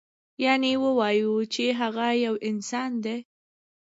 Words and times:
یعنې 0.45 0.73
ووایو 0.83 1.33
چې 1.53 1.63
هغه 1.79 2.07
یو 2.25 2.35
انسان 2.49 2.91
دی. 3.03 3.17